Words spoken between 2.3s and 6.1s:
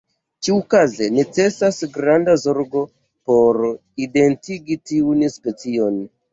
zorgo por identigi tiun specion.